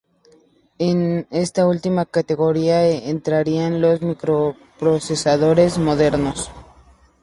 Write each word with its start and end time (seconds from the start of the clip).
En 0.79 1.27
esta 1.29 1.67
última 1.67 2.07
categoría 2.07 2.89
entrarían 2.89 3.81
los 3.81 4.01
microprocesadores 4.01 5.77
modernos. 5.77 6.49